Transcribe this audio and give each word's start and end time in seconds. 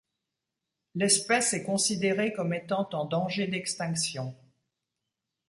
L’espèce 0.95 1.53
est 1.53 1.61
considérée 1.63 2.33
comme 2.33 2.55
étant 2.55 2.89
en 2.93 3.05
danger 3.05 3.45
d’extinction. 3.45 4.35